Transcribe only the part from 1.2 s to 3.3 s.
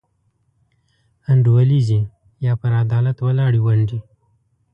انډولیزي یا پر عدالت